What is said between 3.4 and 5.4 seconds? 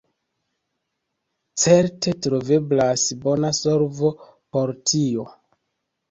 solvo por tio.